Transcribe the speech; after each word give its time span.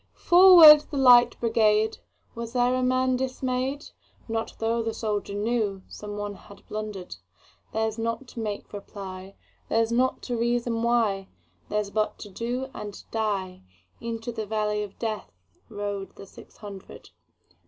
"Forward, 0.15 0.85
the 0.89 0.97
Light 0.97 1.39
Brigade!"Was 1.39 2.53
there 2.53 2.73
a 2.73 2.81
man 2.81 3.15
dismay'd? 3.17 3.91
Not 4.27 4.55
tho' 4.57 4.81
the 4.81 4.95
soldier 4.95 5.35
knewSome 5.35 6.17
one 6.17 6.33
had 6.33 6.67
blunder'd:Theirs 6.67 7.99
not 7.99 8.27
to 8.29 8.39
make 8.39 8.73
reply, 8.73 9.35
Theirs 9.69 9.91
not 9.91 10.23
to 10.23 10.35
reason 10.35 10.81
why, 10.81 11.27
Theirs 11.69 11.91
but 11.91 12.17
to 12.17 12.29
do 12.31 12.71
and 12.73 13.03
die:Into 13.11 14.31
the 14.31 14.47
valley 14.47 14.81
of 14.81 14.97
DeathRode 14.97 16.15
the 16.15 16.25
six 16.25 16.57
hundred. 16.57 17.11